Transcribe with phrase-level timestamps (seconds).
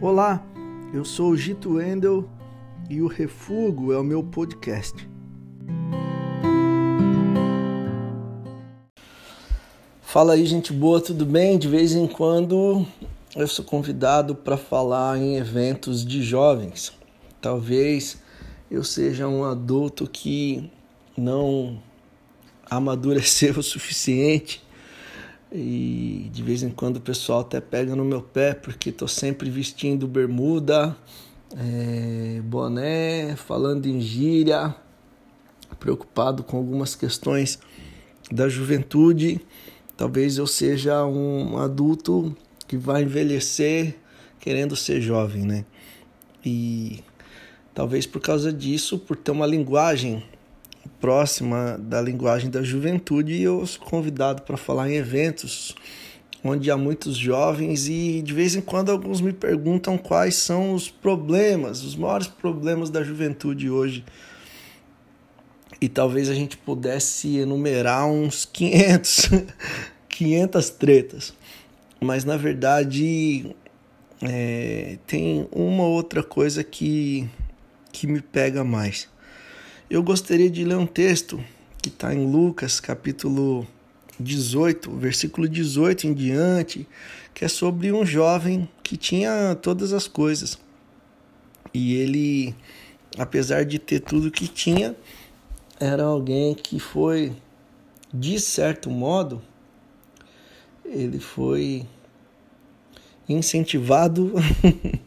[0.00, 0.46] Olá,
[0.94, 2.30] eu sou o Gito Wendel
[2.88, 5.08] e o Refugo é o meu podcast.
[10.00, 11.58] Fala aí, gente boa, tudo bem?
[11.58, 12.86] De vez em quando
[13.34, 16.92] eu sou convidado para falar em eventos de jovens.
[17.40, 18.22] Talvez
[18.70, 20.70] eu seja um adulto que
[21.16, 21.82] não
[22.70, 24.62] amadureceu o suficiente
[25.50, 29.48] e de vez em quando o pessoal até pega no meu pé porque estou sempre
[29.48, 30.96] vestindo bermuda,
[31.56, 34.74] é, boné, falando em gíria,
[35.80, 37.58] preocupado com algumas questões
[38.30, 39.40] da juventude.
[39.96, 43.96] Talvez eu seja um adulto que vai envelhecer
[44.38, 45.64] querendo ser jovem, né?
[46.44, 47.02] E
[47.74, 50.22] talvez por causa disso, por ter uma linguagem
[51.00, 55.74] próxima da linguagem da juventude e eu sou convidado para falar em eventos
[56.44, 60.88] onde há muitos jovens e de vez em quando alguns me perguntam quais são os
[60.88, 64.04] problemas, os maiores problemas da juventude hoje.
[65.80, 69.30] E talvez a gente pudesse enumerar uns 500,
[70.08, 71.34] 500 tretas.
[72.00, 73.54] Mas na verdade
[74.22, 77.28] é, tem uma outra coisa que,
[77.92, 79.08] que me pega mais.
[79.90, 81.42] Eu gostaria de ler um texto
[81.80, 83.66] que está em Lucas, capítulo
[84.20, 86.86] 18, versículo 18 em diante,
[87.32, 90.58] que é sobre um jovem que tinha todas as coisas.
[91.72, 92.54] E ele,
[93.16, 94.94] apesar de ter tudo que tinha,
[95.80, 97.32] era alguém que foi,
[98.12, 99.40] de certo modo,
[100.84, 101.86] ele foi
[103.26, 104.34] incentivado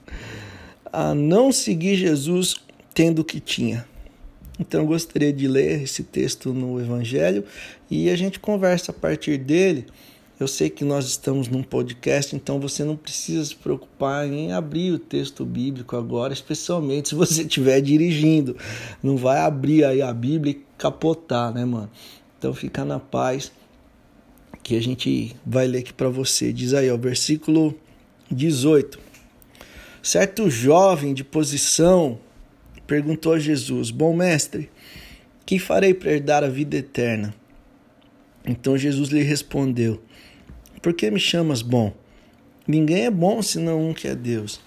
[0.91, 2.55] a não seguir Jesus
[2.95, 3.90] tendo o que tinha.
[4.61, 7.43] Então eu gostaria de ler esse texto no Evangelho
[7.89, 9.87] e a gente conversa a partir dele.
[10.39, 14.91] Eu sei que nós estamos num podcast, então você não precisa se preocupar em abrir
[14.91, 18.55] o texto bíblico agora, especialmente se você estiver dirigindo.
[19.01, 21.89] Não vai abrir aí a Bíblia e capotar, né, mano?
[22.37, 23.51] Então fica na paz
[24.61, 26.53] que a gente vai ler aqui para você.
[26.53, 27.75] Diz aí, ó, versículo
[28.29, 28.99] 18.
[30.03, 32.19] Certo jovem de posição
[32.91, 34.69] perguntou a Jesus: Bom mestre,
[35.45, 37.33] que farei para herdar a vida eterna?
[38.45, 40.01] Então Jesus lhe respondeu:
[40.81, 41.93] Por que me chamas bom?
[42.67, 44.59] Ninguém é bom senão um que é Deus.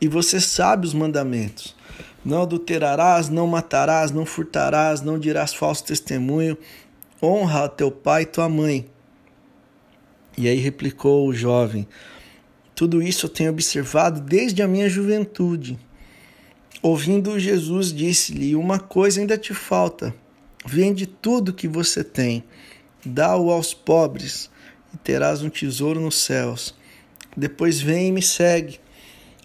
[0.00, 1.76] E você sabe os mandamentos:
[2.24, 6.58] Não adulterarás, não matarás, não furtarás, não dirás falso testemunho,
[7.22, 8.84] honra a teu pai e tua mãe.
[10.36, 11.86] E aí replicou o jovem:
[12.74, 15.78] Tudo isso eu tenho observado desde a minha juventude.
[16.82, 20.14] Ouvindo Jesus, disse-lhe: Uma coisa ainda te falta.
[20.64, 22.42] Vende tudo que você tem,
[23.04, 24.50] dá-o aos pobres,
[24.92, 26.74] e terás um tesouro nos céus.
[27.36, 28.80] Depois vem e me segue.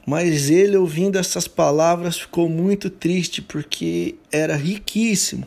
[0.08, 5.46] Mas ele, ouvindo essas palavras, ficou muito triste, porque era riquíssimo.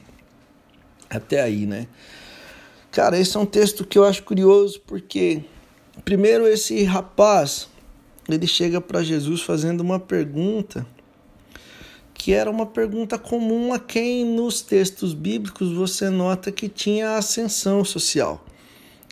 [1.09, 1.87] Até aí, né?
[2.91, 5.43] Cara, esse é um texto que eu acho curioso, porque,
[6.05, 7.69] primeiro, esse rapaz,
[8.29, 10.87] ele chega para Jesus fazendo uma pergunta
[12.19, 17.85] que era uma pergunta comum a quem nos textos bíblicos você nota que tinha ascensão
[17.85, 18.45] social.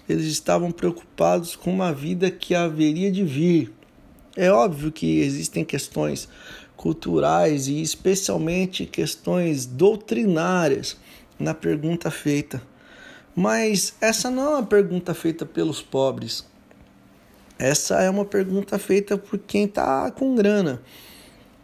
[0.08, 3.72] Eles estavam preocupados com uma vida que haveria de vir.
[4.36, 6.28] É óbvio que existem questões
[6.76, 10.96] culturais e especialmente questões doutrinárias
[11.38, 12.60] na pergunta feita.
[13.36, 16.44] Mas essa não é uma pergunta feita pelos pobres.
[17.56, 20.82] Essa é uma pergunta feita por quem está com grana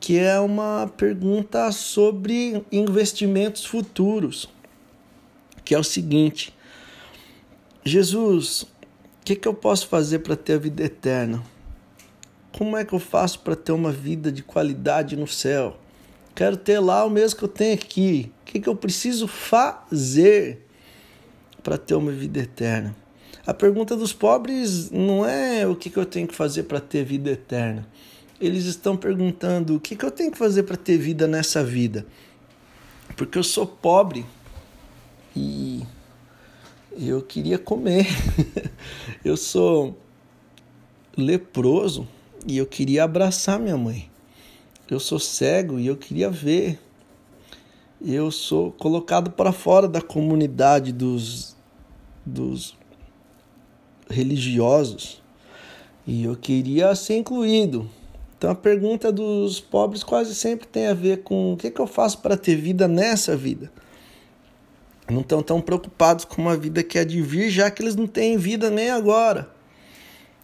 [0.03, 4.49] que é uma pergunta sobre investimentos futuros,
[5.65, 6.53] que é o seguinte:
[7.85, 8.67] Jesus, o
[9.25, 11.41] que, que eu posso fazer para ter a vida eterna?
[12.59, 15.79] Como é que eu faço para ter uma vida de qualidade no céu?
[16.35, 18.33] Quero ter lá o mesmo que eu tenho aqui.
[18.41, 20.67] O que, que eu preciso fazer
[21.63, 22.97] para ter uma vida eterna?
[23.47, 27.05] A pergunta dos pobres não é o que, que eu tenho que fazer para ter
[27.05, 27.87] vida eterna
[28.43, 32.05] eles estão perguntando: o que, que eu tenho que fazer para ter vida nessa vida?
[33.17, 34.27] Porque eu sou pobre
[35.35, 35.87] e
[36.99, 38.07] eu queria comer.
[39.25, 39.97] eu sou
[41.17, 42.09] leproso
[42.45, 44.11] e eu queria abraçar minha mãe.
[44.91, 46.81] Eu sou cego e eu queria ver.
[48.05, 51.57] Eu sou colocado para fora da comunidade dos,
[52.27, 52.77] dos
[54.11, 55.23] religiosos
[56.05, 57.89] e eu queria ser incluído.
[58.43, 61.87] Então a pergunta dos pobres quase sempre tem a ver com o que, que eu
[61.87, 63.71] faço para ter vida nessa vida.
[65.09, 68.09] Não estão tão preocupados com uma vida que é de vir, já que eles não
[68.09, 69.49] têm vida nem agora.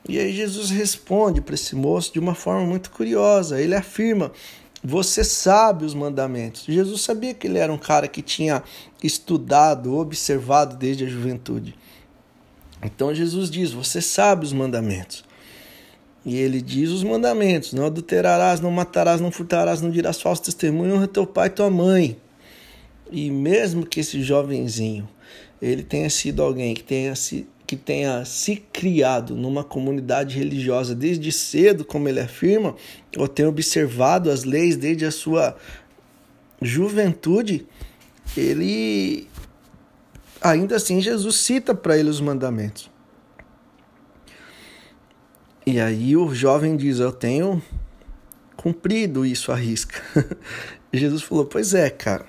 [0.08, 3.60] E aí Jesus responde para esse moço de uma forma muito curiosa.
[3.60, 4.30] Ele afirma:
[4.80, 6.66] Você sabe os mandamentos.
[6.66, 8.62] Jesus sabia que ele era um cara que tinha
[9.02, 11.74] estudado, observado desde a juventude.
[12.80, 15.26] Então Jesus diz: Você sabe os mandamentos.
[16.24, 20.94] E ele diz os mandamentos: Não adulterarás, não matarás, não furtarás, não dirás falso testemunho,
[20.94, 22.16] honra teu pai e tua mãe.
[23.10, 25.08] E mesmo que esse jovenzinho
[25.60, 31.32] ele tenha sido alguém que tenha se, que tenha se criado numa comunidade religiosa desde
[31.32, 32.74] cedo, como ele afirma,
[33.16, 35.56] ou tenha observado as leis desde a sua
[36.62, 37.66] juventude,
[38.36, 39.26] ele
[40.40, 42.90] ainda assim Jesus cita para ele os mandamentos.
[45.70, 47.62] E aí o jovem diz: Eu tenho
[48.56, 50.02] cumprido isso à risca.
[50.90, 52.24] Jesus falou: Pois é, cara.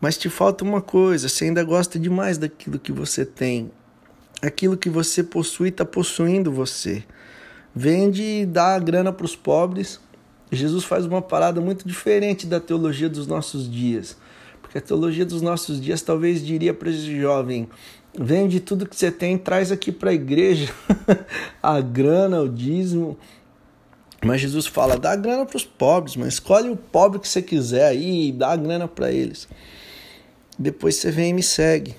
[0.00, 3.70] Mas te falta uma coisa: você ainda gosta demais daquilo que você tem.
[4.42, 7.04] Aquilo que você possui está possuindo você.
[7.72, 10.00] Vende e dá a grana para os pobres.
[10.50, 14.16] Jesus faz uma parada muito diferente da teologia dos nossos dias.
[14.60, 17.68] Porque a teologia dos nossos dias talvez diria para esse jovem:
[18.18, 20.72] Vende tudo que você tem, traz aqui para a igreja
[21.62, 23.16] a grana, o dízimo.
[24.22, 27.86] Mas Jesus fala: dá grana para os pobres, mas escolhe o pobre que você quiser
[27.86, 29.48] aí e dá a grana para eles.
[30.58, 31.96] Depois você vem e me segue.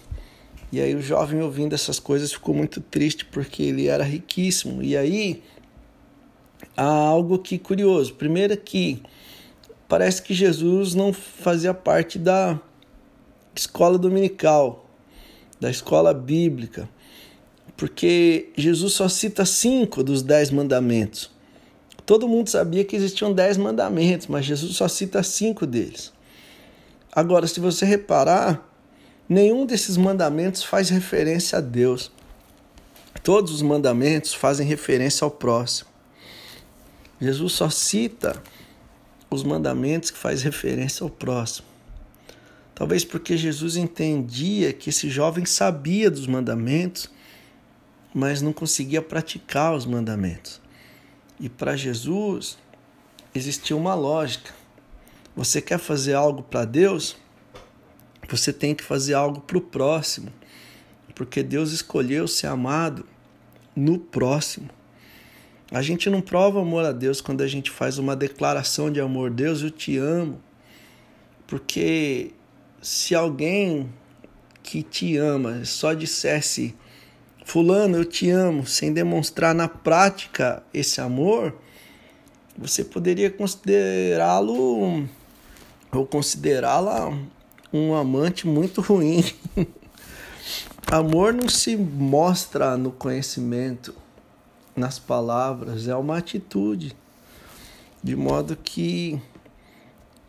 [0.71, 4.83] E aí o jovem ouvindo essas coisas ficou muito triste porque ele era riquíssimo.
[4.83, 5.43] E aí
[6.77, 8.13] há algo que curioso.
[8.13, 9.01] Primeiro que
[9.87, 12.59] parece que Jesus não fazia parte da
[13.55, 14.82] escola dominical
[15.63, 16.89] da escola bíblica,
[17.77, 21.31] porque Jesus só cita cinco dos dez mandamentos.
[22.05, 26.11] Todo mundo sabia que existiam dez mandamentos, mas Jesus só cita cinco deles.
[27.13, 28.69] Agora, se você reparar,
[29.29, 32.11] nenhum desses mandamentos faz referência a Deus.
[33.23, 35.89] Todos os mandamentos fazem referência ao próximo.
[37.21, 38.35] Jesus só cita
[39.29, 41.72] os mandamentos que faz referência ao próximo.
[42.75, 47.09] Talvez porque Jesus entendia que esse jovem sabia dos mandamentos,
[48.13, 50.59] mas não conseguia praticar os mandamentos.
[51.39, 52.57] E para Jesus
[53.33, 54.51] existia uma lógica.
[55.35, 57.15] Você quer fazer algo para Deus?
[58.29, 60.31] Você tem que fazer algo para o próximo,
[61.13, 63.05] porque Deus escolheu ser amado
[63.75, 64.69] no próximo.
[65.71, 69.31] A gente não prova amor a Deus quando a gente faz uma declaração de amor.
[69.31, 70.39] Deus, eu te amo.
[71.47, 72.31] Porque
[72.83, 73.89] se alguém
[74.61, 76.75] que te ama só dissesse
[77.45, 81.55] Fulano, eu te amo, sem demonstrar na prática esse amor,
[82.57, 85.07] você poderia considerá-lo
[85.91, 87.17] ou considerá-la
[87.71, 89.23] um amante muito ruim.
[90.91, 93.95] Amor não se mostra no conhecimento,
[94.75, 96.95] nas palavras, é uma atitude.
[98.03, 99.19] De modo que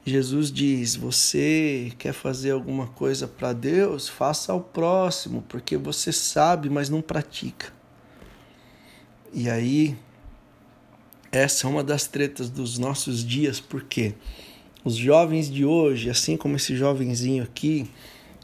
[0.04, 4.08] Jesus diz: Você quer fazer alguma coisa para Deus?
[4.08, 7.72] Faça ao próximo, porque você sabe, mas não pratica.
[9.32, 9.96] E aí,
[11.32, 14.14] essa é uma das tretas dos nossos dias, porque
[14.84, 17.90] os jovens de hoje, assim como esse jovenzinho aqui,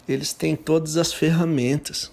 [0.09, 2.11] eles têm todas as ferramentas.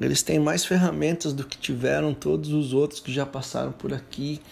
[0.00, 4.42] Eles têm mais ferramentas do que tiveram todos os outros que já passaram por aqui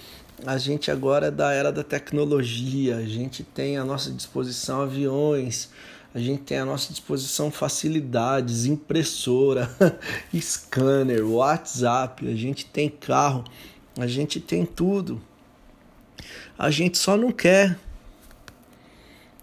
[0.47, 5.69] a gente agora é da era da tecnologia, a gente tem à nossa disposição aviões,
[6.15, 9.71] a gente tem à nossa disposição facilidades, impressora,
[10.35, 13.45] scanner, WhatsApp, a gente tem carro,
[13.99, 15.21] a gente tem tudo.
[16.59, 17.79] A gente só não quer.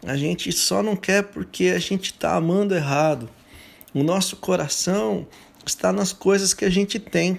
[0.05, 3.29] A gente só não quer porque a gente está amando errado.
[3.93, 5.27] O nosso coração
[5.65, 7.37] está nas coisas que a gente tem.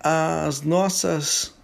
[0.00, 1.55] As nossas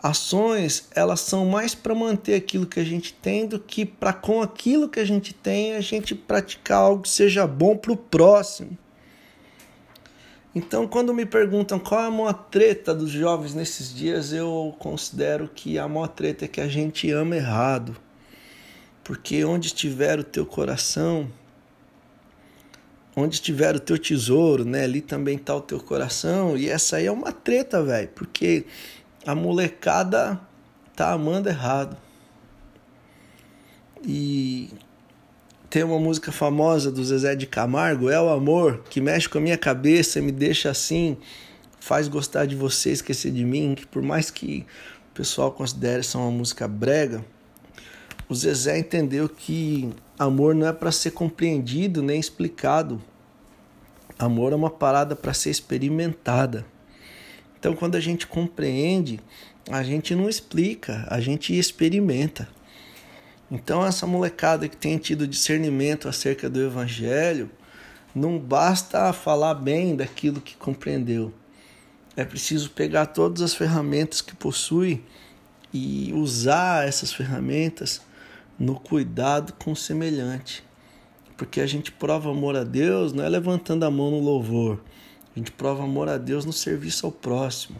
[0.00, 4.40] ações elas são mais para manter aquilo que a gente tem do que para com
[4.40, 8.78] aquilo que a gente tem a gente praticar algo que seja bom para o próximo.
[10.54, 15.48] Então, quando me perguntam qual é a maior treta dos jovens nesses dias, eu considero
[15.48, 17.96] que a maior treta é que a gente ama errado.
[19.04, 21.30] Porque onde estiver o teu coração,
[23.14, 26.56] onde estiver o teu tesouro, né, ali também está o teu coração.
[26.56, 28.64] E essa aí é uma treta, velho, porque
[29.26, 30.40] a molecada
[30.94, 31.96] tá amando errado.
[34.04, 34.70] E
[35.70, 39.40] tem uma música famosa do Zezé de Camargo, É o Amor, que mexe com a
[39.40, 41.16] minha cabeça, me deixa assim,
[41.78, 44.64] faz gostar de você, esquecer de mim, que por mais que
[45.10, 47.24] o pessoal considere essa uma música brega,
[48.28, 53.02] o Zezé entendeu que amor não é para ser compreendido nem explicado.
[54.18, 56.66] Amor é uma parada para ser experimentada.
[57.58, 59.18] Então, quando a gente compreende,
[59.70, 62.48] a gente não explica, a gente experimenta.
[63.50, 67.50] Então, essa molecada que tem tido discernimento acerca do Evangelho,
[68.14, 71.32] não basta falar bem daquilo que compreendeu.
[72.16, 75.02] É preciso pegar todas as ferramentas que possui
[75.72, 78.00] e usar essas ferramentas
[78.58, 80.64] no cuidado com o semelhante.
[81.36, 84.80] Porque a gente prova amor a Deus não é levantando a mão no louvor.
[85.38, 87.78] A gente prova amor a Deus no serviço ao próximo.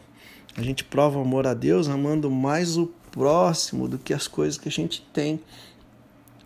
[0.56, 4.68] A gente prova amor a Deus amando mais o próximo do que as coisas que
[4.68, 5.40] a gente tem.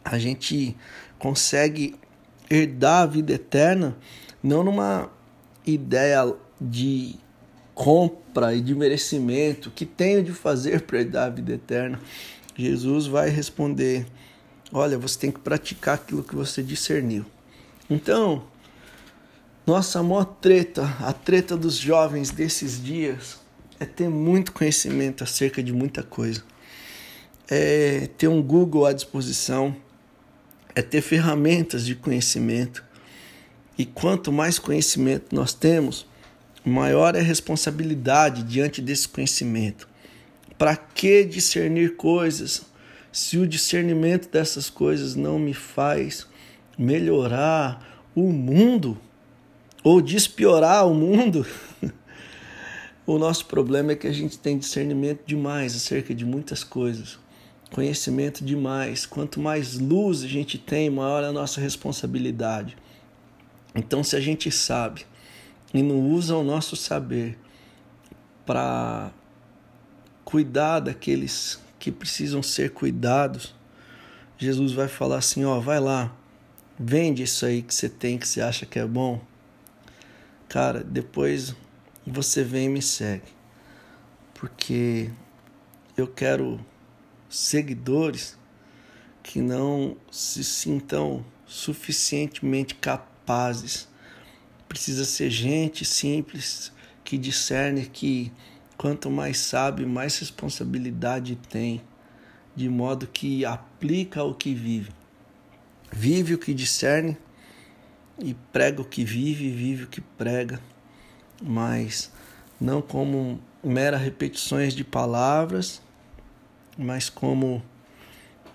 [0.03, 0.75] A gente
[1.19, 1.97] consegue
[2.49, 3.95] herdar a vida eterna
[4.43, 5.11] não numa
[5.67, 7.17] ideia de
[7.75, 12.01] compra e de merecimento que tenho de fazer para herdar a vida eterna.
[12.57, 14.07] Jesus vai responder:
[14.73, 17.27] Olha, você tem que praticar aquilo que você discerniu.
[17.91, 18.51] Então,
[19.67, 23.41] nossa maior treta, a treta dos jovens desses dias,
[23.79, 26.43] é ter muito conhecimento acerca de muita coisa.
[27.49, 29.77] É ter um Google à disposição,
[30.75, 32.85] é ter ferramentas de conhecimento.
[33.79, 36.07] E quanto mais conhecimento nós temos,
[36.65, 39.89] maior é a responsabilidade diante desse conhecimento.
[40.59, 42.63] Para que discernir coisas
[43.13, 46.27] se o discernimento dessas coisas não me faz
[46.79, 48.99] melhorar o mundo
[49.83, 51.47] ou despiorar o mundo?
[53.07, 57.19] o nosso problema é que a gente tem discernimento demais acerca de muitas coisas,
[57.73, 59.07] conhecimento demais.
[59.07, 62.77] Quanto mais luz a gente tem, maior é a nossa responsabilidade.
[63.75, 65.07] Então, se a gente sabe
[65.73, 67.39] e não usa o nosso saber
[68.45, 69.11] para
[70.25, 73.55] cuidar daqueles que precisam ser cuidados,
[74.37, 76.15] Jesus vai falar assim: ó, vai lá,
[76.79, 79.21] vende isso aí que você tem, que você acha que é bom.
[80.53, 81.57] Cara, depois
[82.07, 83.33] você vem e me segue,
[84.35, 85.11] porque
[85.97, 86.61] eu quero
[87.27, 88.37] seguidores
[89.23, 93.89] que não se sintam suficientemente capazes.
[94.69, 96.71] Precisa ser gente simples
[97.03, 98.31] que discerne que
[98.83, 101.81] Quanto mais sabe, mais responsabilidade tem,
[102.57, 104.91] de modo que aplica o que vive.
[105.93, 107.17] Vive o que discerne
[108.23, 110.61] e prega o que vive, vive o que prega,
[111.43, 112.11] mas
[112.61, 115.83] não como mera repetições de palavras,
[116.79, 117.63] mas como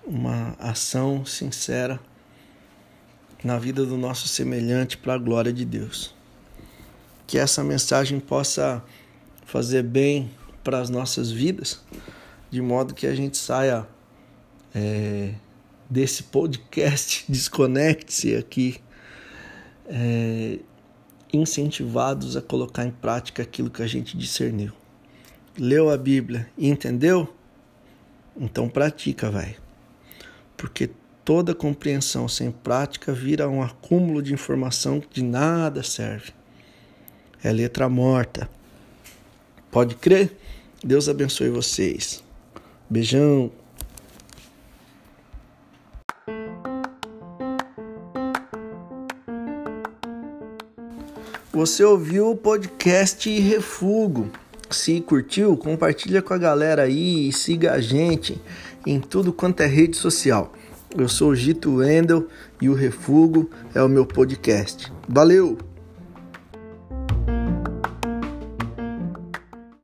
[0.05, 1.99] uma ação sincera
[3.43, 6.15] na vida do nosso semelhante para a glória de Deus.
[7.27, 8.81] Que essa mensagem possa
[9.45, 10.31] fazer bem
[10.63, 11.81] para as nossas vidas,
[12.49, 13.85] de modo que a gente saia
[14.73, 15.33] é,
[15.89, 18.81] desse podcast, desconecte-se aqui,
[19.87, 20.59] é,
[21.33, 24.71] incentivados a colocar em prática aquilo que a gente discerniu.
[25.57, 27.33] Leu a Bíblia e entendeu?
[28.35, 29.55] Então pratica, vai.
[30.55, 30.89] Porque
[31.25, 36.31] toda compreensão sem prática vira um acúmulo de informação que de nada serve.
[37.43, 38.49] É letra morta.
[39.71, 40.35] Pode crer?
[40.83, 42.23] Deus abençoe vocês.
[42.89, 43.51] Beijão.
[51.57, 54.29] Você ouviu o podcast Refugo.
[54.69, 58.39] Se curtiu, compartilha com a galera aí e siga a gente
[58.85, 60.53] em tudo quanto é rede social.
[60.95, 62.27] Eu sou o Gito Wendel
[62.61, 64.93] e o Refugo é o meu podcast.
[65.09, 65.57] Valeu!